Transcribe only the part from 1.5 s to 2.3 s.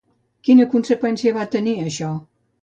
tenir això?